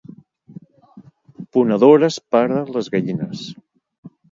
Ponedores 1.57 2.19
per 2.33 2.43
a 2.57 2.65
les 2.79 2.91
gallines. 2.97 3.47